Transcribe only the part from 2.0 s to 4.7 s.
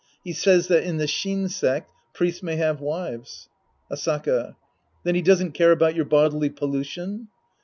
priests may have wives. Asaka.